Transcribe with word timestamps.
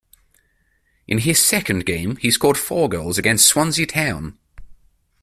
In 1.07 1.19
his 1.19 1.37
second 1.37 1.85
game, 1.85 2.15
he 2.15 2.31
scored 2.31 2.57
four 2.57 2.89
goals 2.89 3.19
against 3.19 3.45
Swansea 3.45 3.85
Town. 3.85 4.35